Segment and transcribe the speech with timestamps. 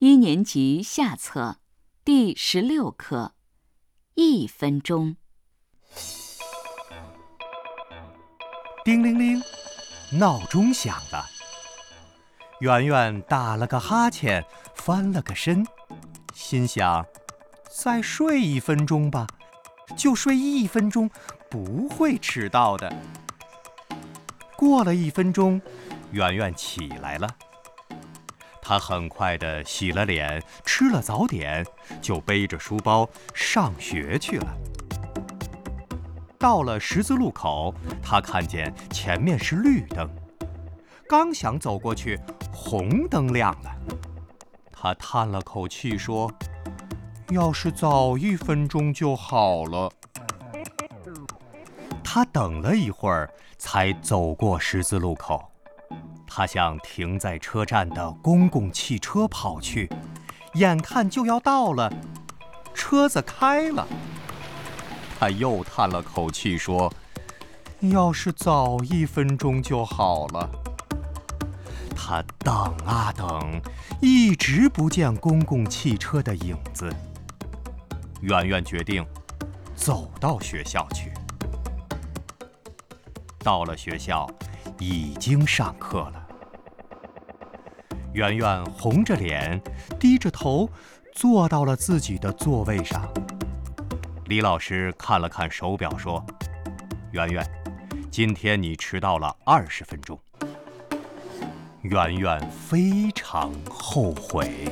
[0.00, 1.56] 一年级下册
[2.04, 3.32] 第十六课，
[4.14, 5.16] 一分钟。
[8.84, 9.42] 叮铃铃，
[10.12, 11.26] 闹钟响了。
[12.60, 15.66] 圆圆打了个哈欠，翻了个身，
[16.32, 17.04] 心想：
[17.68, 19.26] 再睡一分钟吧，
[19.96, 21.10] 就睡一分钟，
[21.50, 22.96] 不会迟到的。
[24.56, 25.60] 过了一分钟，
[26.12, 27.28] 圆圆起来了。
[28.68, 31.64] 他很快地洗了脸，吃了早点，
[32.02, 34.54] 就背着书包上学去了。
[36.38, 40.06] 到了十字路口，他看见前面是绿灯，
[41.08, 42.20] 刚想走过去，
[42.52, 43.74] 红灯亮了。
[44.70, 46.30] 他叹了口气说
[47.32, 49.90] ：“要是早一分钟就好了。”
[52.04, 53.32] 他等了一会儿。
[53.60, 55.47] 才走过十字路口，
[56.28, 59.90] 他向停在车站的公共汽车跑去，
[60.54, 61.92] 眼看就要到了，
[62.74, 63.86] 车子开了。
[65.18, 66.92] 他又叹了口气说
[67.80, 70.48] ：“要是早一分钟就好了。”
[71.96, 72.54] 他等
[72.86, 73.60] 啊等，
[74.00, 76.88] 一直不见公共汽车的影子。
[78.20, 79.04] 圆圆决定
[79.74, 81.12] 走到学校去。
[83.40, 84.28] 到了学校，
[84.78, 86.27] 已经上课了。
[88.18, 89.62] 圆圆红着脸，
[89.96, 90.68] 低着头，
[91.12, 93.08] 坐到了自己的座位上。
[94.24, 96.26] 李老师看了看手表，说
[97.14, 97.48] ：“圆圆，
[98.10, 100.18] 今天你迟到了二十分钟。”
[101.82, 104.64] 圆圆非常后悔。